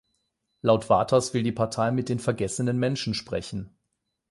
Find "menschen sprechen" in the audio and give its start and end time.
2.79-3.77